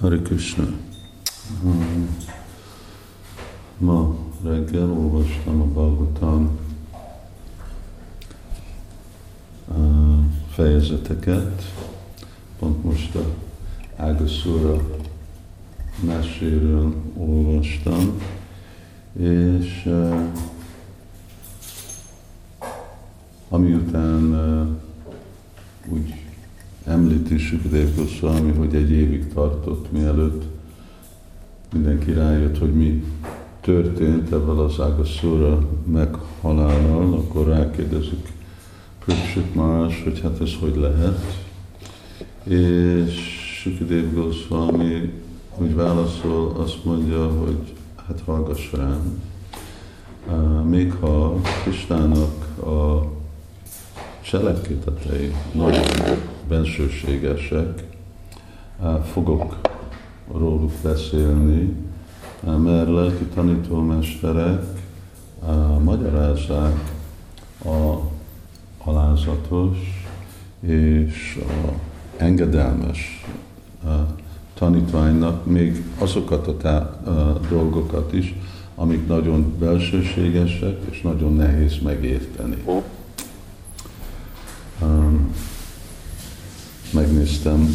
[0.00, 0.64] Hare Krishna.
[1.60, 2.08] Hmm.
[3.78, 6.58] Ma reggel olvastam a Bhagavatam
[9.68, 11.62] uh, fejezeteket,
[12.58, 13.24] pont most a
[13.96, 14.80] Ágaszúra
[16.04, 18.22] meséről olvastam,
[19.12, 20.20] és uh,
[23.48, 26.29] amiután uh, úgy
[26.90, 30.42] említi Sukadev Goswami, hogy egy évig tartott, mielőtt
[31.72, 33.04] mindenki rájött, hogy mi
[33.60, 38.32] történt ebben az Ágaszúra meghalállal, akkor rákérdezik
[39.04, 41.44] Pripsit más, hogy hát ez hogy lehet.
[42.42, 43.14] És
[43.62, 45.12] Sukadev Goswami
[45.58, 47.74] úgy válaszol, azt mondja, hogy
[48.06, 49.22] hát hallgass rám.
[50.68, 53.08] Még ha Kistának a
[54.30, 55.84] cselekedetei nagyon
[56.48, 57.84] bensőségesek,
[59.12, 59.56] fogok
[60.32, 61.74] róluk beszélni,
[62.40, 64.62] mert lelki tanítómesterek
[65.82, 66.92] magyarázzák
[67.64, 67.94] a
[68.84, 69.76] alázatos
[70.60, 71.72] és a
[72.16, 73.26] engedelmes
[74.54, 76.98] tanítványnak még azokat a, tá-
[77.48, 78.34] dolgokat is,
[78.74, 82.56] amik nagyon belsőségesek és nagyon nehéz megérteni.
[86.92, 87.68] Megnéztem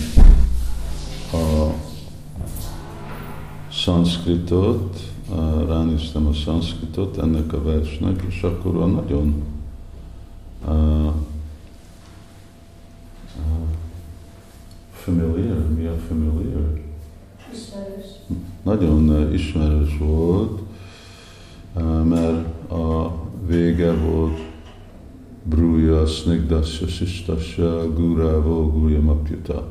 [1.34, 1.74] a
[3.72, 5.00] szanszkritot,
[5.68, 9.44] ránéztem a szanszkritot ennek a versnek, és akkor a nagyon
[10.68, 11.14] uh, uh,
[14.92, 16.82] familiar, mi a familiar?
[17.54, 18.06] Ismerős.
[18.64, 20.62] Nagyon ismerős volt,
[21.74, 23.16] uh, mert a
[23.48, 24.54] vége volt
[25.50, 29.68] Brúja, Snigdasya, Sistasya, Guravo, Gurya Mapjuta.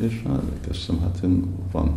[0.00, 1.94] És emlékeztem, hát én van,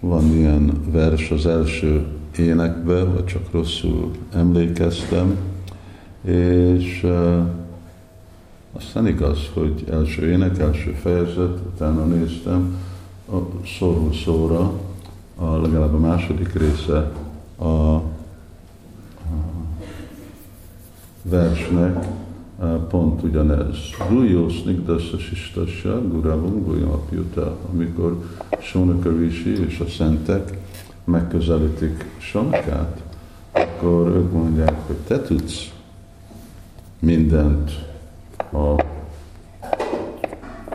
[0.00, 2.06] van ilyen vers az első
[2.38, 5.36] énekbe, vagy csak rosszul emlékeztem,
[6.24, 7.46] és uh,
[8.72, 12.76] aztán igaz, hogy első ének, első fejezet, utána néztem,
[13.32, 14.72] a szóról szóra,
[15.36, 17.12] a, legalább a második része
[17.56, 18.02] a, a
[21.22, 22.06] versnek
[22.88, 23.76] pont ugyanez.
[24.08, 28.22] Gujó snigdassa sistassa, guravum gujamapjuta, amikor
[28.60, 29.10] Sonaka
[29.44, 30.58] és a szentek
[31.04, 33.02] megközelítik Sonakát,
[33.52, 35.72] akkor ők mondják, hogy te tudsz
[36.98, 37.70] mindent
[38.52, 38.82] a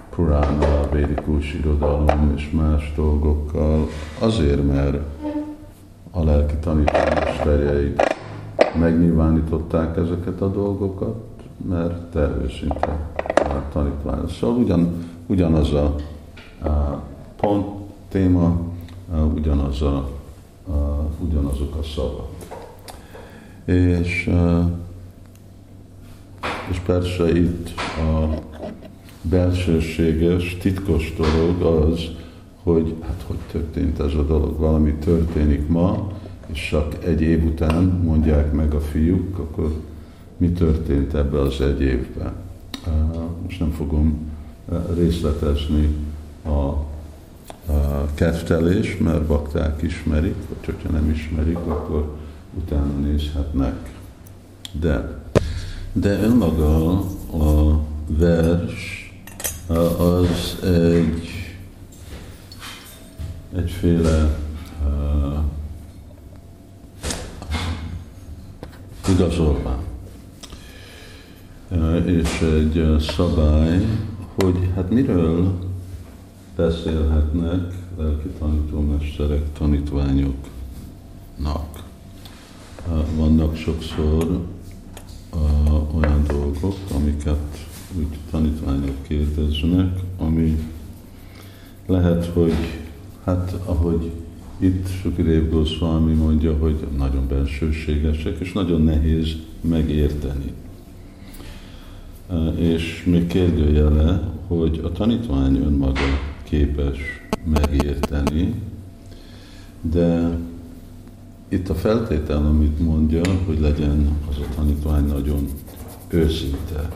[0.10, 3.88] Purána, a védikus irodalom és más dolgokkal,
[4.20, 4.98] azért, mert
[6.12, 8.02] a lelki tanítómesterjeid
[8.80, 11.29] megnyilvánították ezeket a dolgokat,
[11.68, 13.10] mert te őszinte
[13.72, 14.28] tanítvány.
[14.28, 15.96] Szóval ugyan, ugyanaz a,
[16.64, 17.04] a
[17.36, 17.66] pont,
[18.10, 18.60] téma,
[19.12, 20.10] a, ugyanaz a,
[20.68, 22.30] a, ugyanazok a szavak.
[23.66, 24.30] És,
[26.70, 28.40] és persze itt a
[29.22, 32.02] belsőséges, titkos dolog az,
[32.64, 34.58] hogy hát hogy történt ez a dolog.
[34.58, 36.12] Valami történik ma,
[36.46, 39.72] és csak egy év után mondják meg a fiúk, akkor
[40.40, 42.34] mi történt ebbe az egy évben.
[43.44, 44.32] Most nem fogom
[44.96, 45.96] részletezni
[46.46, 46.74] a
[48.14, 52.18] kedvtelés, mert bakták ismerik, vagy hogyha nem ismerik, akkor
[52.54, 53.94] utána nézhetnek.
[54.72, 55.22] De,
[55.94, 57.00] de önmaga
[57.32, 59.14] a vers
[59.68, 61.30] az egy
[63.56, 64.38] egyféle
[64.86, 65.40] uh,
[69.10, 69.89] igazolvány
[72.06, 73.86] és egy szabály,
[74.36, 75.54] hogy hát miről
[76.56, 81.84] beszélhetnek lelki tanítómesterek tanítványoknak.
[83.16, 84.46] Vannak sokszor
[85.96, 90.58] olyan dolgok, amiket úgy tanítványok kérdeznek, ami
[91.86, 92.54] lehet, hogy
[93.24, 94.12] hát ahogy
[94.58, 100.54] itt Sukidev Goswami mondja, hogy nagyon bensőségesek, és nagyon nehéz megérteni
[102.56, 106.00] és még kérdőjele, hogy a tanítvány önmaga
[106.44, 106.98] képes
[107.44, 108.54] megérteni,
[109.82, 110.38] de
[111.48, 115.48] itt a feltétel, amit mondja, hogy legyen az a tanítvány nagyon
[116.08, 116.90] őszinte,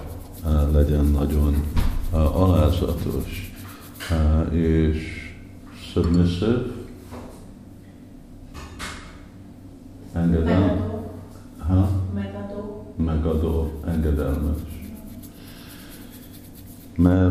[0.72, 1.64] legyen nagyon
[2.12, 3.54] alázatos,
[4.52, 4.98] és
[5.92, 6.62] submissive,
[10.14, 10.83] engedelmes,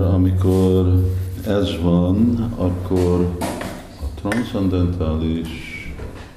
[0.02, 1.04] mert amikor
[1.46, 3.36] ez van, akkor
[4.14, 5.48] transzendentális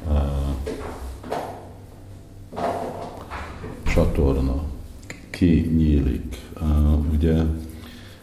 [0.07, 0.15] uh,
[3.93, 4.63] csatorna
[5.29, 6.35] kinyílik.
[6.61, 7.43] Uh, ugye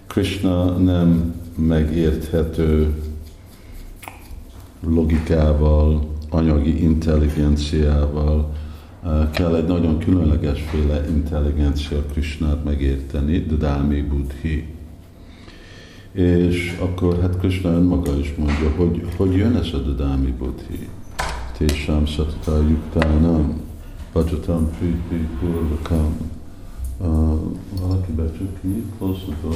[0.06, 2.94] Krishna nem megérthető
[4.80, 8.52] logikával, anyagi intelligenciával,
[9.32, 14.71] kell egy nagyon különlegesféle intelligencia Krishnát megérteni, Ddámi Buddhi.
[16.12, 20.88] És akkor hát Krishna önmaga is mondja, hogy hogy jön ez a Ddámi Buddhi.
[21.56, 23.60] Tésám Satata Yuktánam,
[24.12, 26.30] Bhajatam Priti Purvakam.
[27.80, 29.54] Valaki becsuk ki, hosszútól.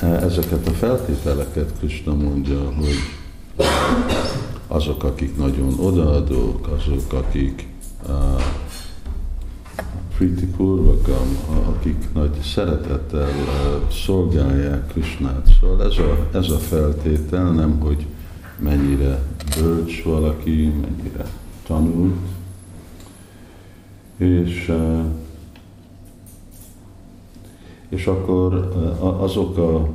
[0.00, 2.94] Ezeket a feltételeket Krishna mondja, hogy
[4.66, 7.68] azok, akik nagyon odaadók, azok, akik
[8.08, 8.42] uh,
[10.20, 11.36] Priti Purvakam,
[11.68, 13.28] akik nagy szeretettel
[13.90, 15.48] szolgálják Krishnát.
[15.60, 18.06] Szóval ez a, ez a feltétel nem, hogy
[18.58, 19.22] mennyire
[19.60, 21.30] bölcs valaki, mennyire
[21.66, 22.16] tanult,
[24.16, 24.72] és
[27.88, 28.72] és akkor
[29.20, 29.88] azok a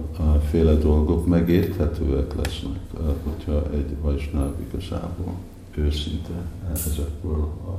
[0.49, 2.79] féle dolgok megérthetőek lesznek,
[3.23, 5.33] hogyha egy vajsnáv igazából
[5.75, 6.33] őszinte
[6.73, 7.69] ezekből a,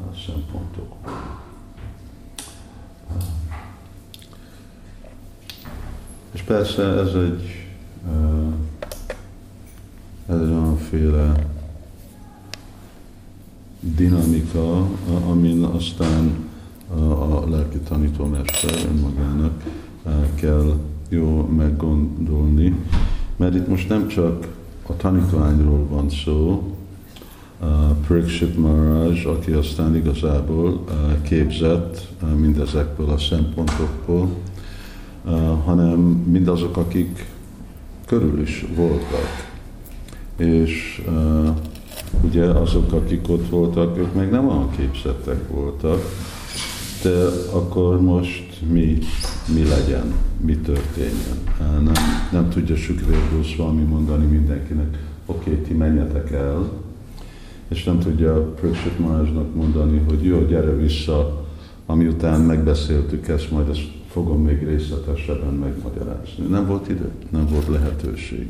[0.00, 1.45] a szempontokból.
[6.32, 7.66] És persze ez egy,
[10.26, 11.46] ez egy olyanféle
[13.80, 14.86] dinamika,
[15.30, 16.44] amin aztán
[16.98, 19.62] a lelki tanítómester önmagának
[20.34, 20.78] kell
[21.08, 22.74] jó meggondolni,
[23.36, 24.48] mert itt most nem csak
[24.86, 26.70] a tanítványról van szó,
[28.06, 30.84] Pariksit Maharaj, aki aztán igazából
[31.22, 32.06] képzett
[32.36, 34.28] mindezekből a szempontokból,
[35.64, 35.98] hanem
[36.30, 37.26] mindazok, akik
[38.06, 39.54] körül is voltak.
[40.36, 41.02] És
[42.24, 46.00] ugye azok, akik ott voltak, ők még nem olyan képzettek voltak,
[47.02, 48.98] de akkor most mi,
[49.54, 51.36] mi legyen, mi történjen.
[51.58, 51.94] Nem,
[52.32, 56.68] nem tudja Sukrév valami mondani mindenkinek, oké, okay, ti menjetek el,
[57.68, 61.44] és nem tudja Pröksit Marázsnak mondani, hogy jó, gyere vissza,
[61.86, 66.46] ami után megbeszéltük ezt, majd ezt fogom még részletesebben megmagyarázni.
[66.46, 68.48] Nem volt idő, nem volt lehetőség.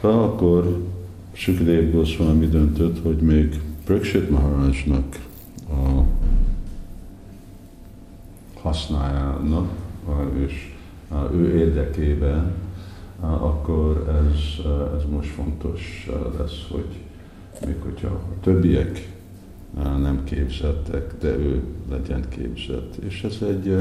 [0.00, 0.82] De akkor
[1.32, 5.16] Sukrév Goswami döntött, hogy még Pröksit Maharajnak
[5.70, 6.02] a
[8.60, 9.70] használjanak,
[10.46, 10.74] és
[11.32, 12.52] ő érdekében,
[13.20, 14.66] akkor ez,
[14.96, 16.08] ez most fontos
[16.38, 16.88] lesz, hogy
[17.66, 19.12] még hogyha a többiek
[19.74, 22.96] nem képzettek, de ő legyen képzett.
[22.96, 23.76] És ez egy,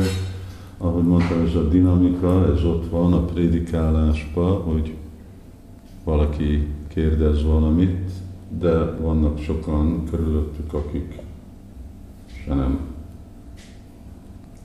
[0.78, 4.96] ahogy mondtam, ez a dinamika, ez ott van a prédikálásban, hogy
[6.04, 8.12] valaki kérdez valamit,
[8.60, 11.20] de vannak sokan körülöttük, akik
[12.46, 12.80] se nem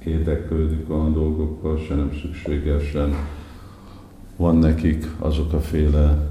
[0.05, 3.15] érdeklődik a dolgokkal, se nem szükségesen.
[4.37, 6.31] Van nekik azok a féle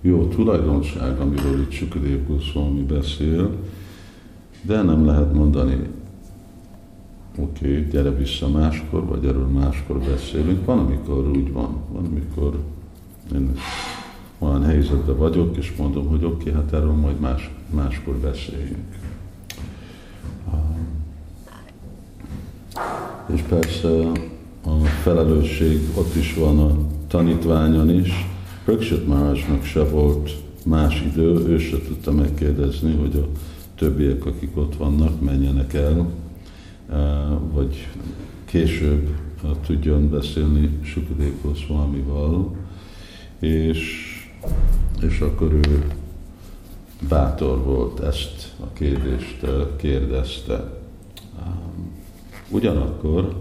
[0.00, 3.50] jó tulajdonság, amiről itt Sukadev Goswami beszél,
[4.62, 5.88] de nem lehet mondani,
[7.38, 10.64] oké, okay, gyere vissza máskor, vagy erről máskor beszélünk.
[10.64, 12.58] Van, amikor úgy van, van, amikor
[13.34, 13.50] én
[14.38, 18.96] olyan helyzetben vagyok, és mondom, hogy oké, okay, hát erről majd más, máskor beszéljünk.
[23.34, 23.88] és persze
[24.64, 26.76] a felelősség ott is van a
[27.08, 28.26] tanítványon is.
[28.64, 30.30] Röksöt Márásnak se volt
[30.64, 33.38] más idő, ő se tudta megkérdezni, hogy a
[33.78, 36.08] többiek, akik ott vannak, menjenek el,
[37.52, 37.88] vagy
[38.44, 39.16] később
[39.66, 42.56] tudjon beszélni Sukadev Goswamival,
[43.38, 44.04] és,
[45.00, 45.86] és akkor ő
[47.08, 50.72] bátor volt, ezt a kérdést kérdezte.
[52.50, 53.36] Ugyanakkor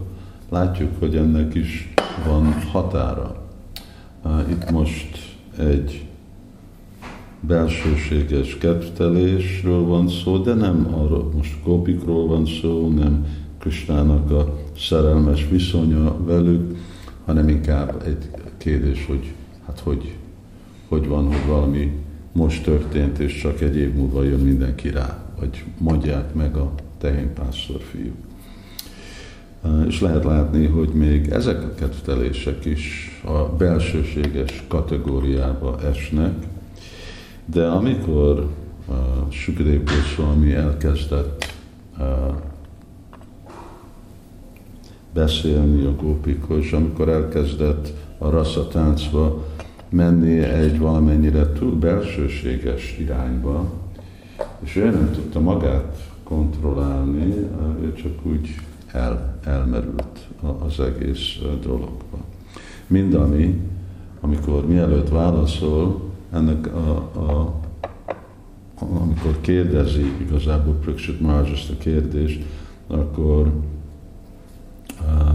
[0.50, 1.94] látjuk, hogy ennek is
[2.25, 3.44] van határa.
[4.50, 6.06] Itt most egy
[7.48, 13.25] belsőséges kedvtelésről van szó, de nem arról, most gópikról van szó, nem
[13.60, 16.78] Kristának a szerelmes viszonya velük,
[17.25, 19.34] hanem inkább egy kérdés, hogy
[19.66, 20.16] hát hogy,
[20.88, 21.92] hogy van, hogy valami
[22.32, 27.82] most történt, és csak egy év múlva jön mindenki rá, vagy mondják meg a tehénpásztor
[27.82, 28.25] fiúk.
[29.88, 36.34] És lehet látni, hogy még ezek a kedvtelések is a belsőséges kategóriába esnek,
[37.46, 38.50] de amikor
[38.88, 38.96] uh,
[39.30, 41.54] Sukadev Goswami elkezdett
[42.00, 42.36] uh,
[45.14, 49.46] beszélni a gópikhoz, amikor elkezdett a rassa táncba
[49.90, 53.72] menni egy valamennyire túl belsőséges irányba,
[54.60, 57.34] és ő nem tudta magát kontrollálni,
[57.82, 58.56] ő csak úgy
[58.92, 60.28] el, elmerült
[60.66, 62.18] az egész dologba.
[62.88, 63.62] Mind ami,
[64.22, 67.60] amikor mielőtt válaszol, ennek a, a
[68.79, 72.44] amikor kérdezi igazából Priksit Maharaj ezt a kérdést,
[72.88, 73.51] akkor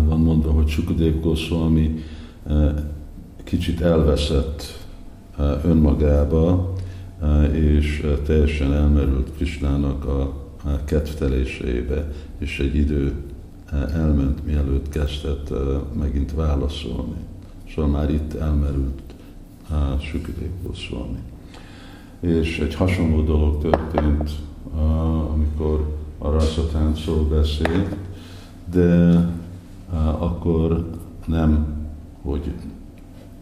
[0.04, 2.04] van mondva, hogy Sukadev Goswami
[3.44, 4.86] kicsit elveszett
[5.64, 6.72] önmagába,
[7.52, 10.34] és teljesen elmerült Krisnának a
[10.84, 13.14] kedvtelésébe, és egy idő
[13.94, 15.52] elment, mielőtt kezdett
[15.98, 17.16] megint válaszolni.
[17.74, 19.09] Szóval már itt elmerült
[20.00, 21.18] Sukadev Goswami.
[22.20, 24.30] És egy hasonló dolog történt,
[25.32, 27.96] amikor a rasszatáncról beszélt,
[28.72, 29.24] de
[30.18, 30.90] akkor
[31.26, 31.66] nem,
[32.22, 32.52] hogy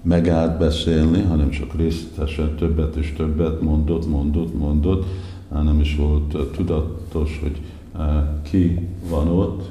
[0.03, 5.05] megállt beszélni, hanem csak részletesen többet és többet mondott, mondott, mondott,
[5.51, 7.61] nem is volt tudatos, hogy
[8.43, 9.71] ki van ott,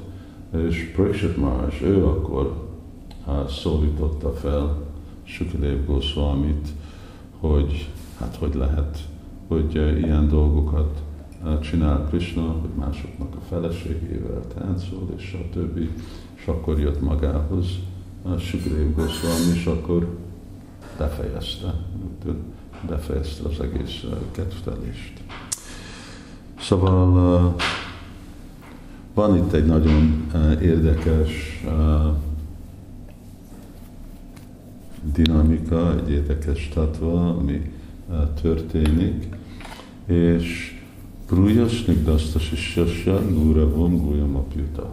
[0.67, 2.65] és Prakshit Maharaj, ő akkor
[3.49, 4.86] szólította fel
[5.27, 6.67] Sukadev Goswamit,
[7.39, 8.99] hogy hát hogy lehet,
[9.47, 11.01] hogy ilyen dolgokat
[11.61, 15.89] csinál Krishna, hogy másoknak a feleségével táncol, és a többi,
[16.35, 17.67] és akkor jött magához
[18.39, 20.17] Sugrév Goswami, és akkor
[20.97, 21.73] befejezte,
[22.87, 25.13] befejezte az egész kedvtelést.
[26.59, 27.55] Szóval
[29.13, 30.27] van itt egy nagyon
[30.61, 31.63] érdekes
[35.13, 37.71] dinamika, egy érdekes tatva, ami
[38.41, 39.27] történik,
[40.05, 40.75] és
[41.27, 44.91] Brujas Nigdasta Sishyasya Guravam Guyam Apjuta.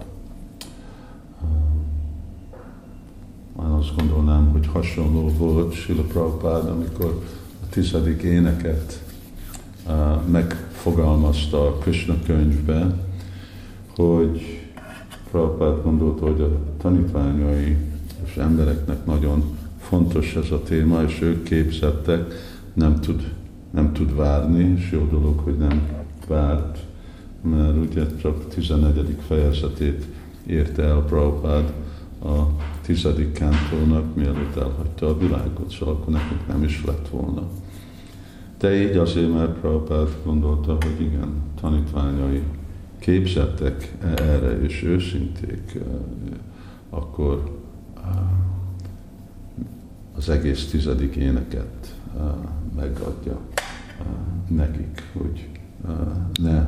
[3.56, 7.22] Már azt gondolnám, hogy hasonló volt Sila Prabhupád, amikor
[7.62, 9.04] a tizedik éneket
[10.26, 13.00] megfogalmazta a Krishna könyvben,
[13.96, 14.62] hogy
[15.30, 17.76] Prabhupád gondolta, hogy a tanítványai
[18.24, 19.56] és embereknek nagyon
[19.88, 22.34] fontos ez a téma, és ők képzettek,
[22.74, 23.32] nem tud,
[23.70, 25.82] nem tud várni, és jó dolog, hogy nem
[26.28, 26.78] várt,
[27.42, 29.16] mert ugye csak 11.
[29.26, 30.04] fejezetét
[30.46, 31.72] érte el Prabhupád
[32.22, 32.32] a
[32.82, 37.42] tizedik kántónak, mielőtt elhagyta a világot, szóval akkor nekünk nem is lett volna.
[38.58, 42.42] De így azért, mert Prabhupád gondolta, hogy igen, tanítványai
[42.98, 45.78] képzettek erre, és őszinték,
[46.90, 47.62] akkor
[50.16, 51.94] az egész tizedik éneket
[52.76, 53.38] megadja
[54.48, 55.48] nekik, hogy
[56.42, 56.66] ne,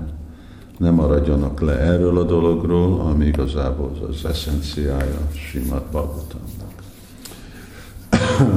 [0.79, 6.83] ne maradjanak le erről a dologról, ami igazából az eszenciája Simát Bhagavatamnak.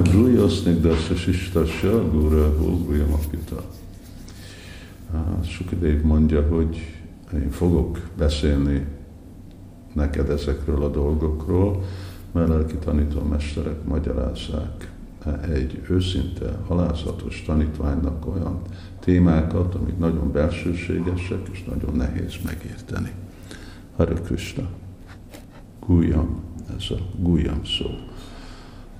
[0.03, 2.53] Brújosznik daszasistasya gura
[3.09, 3.63] Makita.
[5.43, 6.99] Sukadev mondja, hogy
[7.33, 8.85] én fogok beszélni
[9.93, 11.83] neked ezekről a dolgokról,
[12.31, 14.91] mert lelki tanítómesterek magyarázzák
[15.49, 18.61] egy őszinte, halázatos tanítványnak olyan
[18.99, 23.11] témákat, amik nagyon belsőségesek és nagyon nehéz megérteni.
[23.95, 24.67] Hare Krishna.
[25.85, 26.43] Gújam,
[26.77, 27.85] ez a gújam szó.